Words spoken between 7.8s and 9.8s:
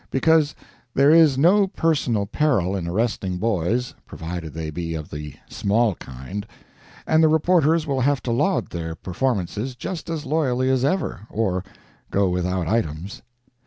will have to laud their performances